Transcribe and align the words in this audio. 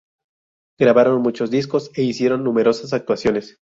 Grabaron 0.79 1.21
muchos 1.21 1.51
discos 1.51 1.91
e 1.93 2.01
hicieron 2.01 2.43
numerosas 2.43 2.91
actuaciones. 2.91 3.59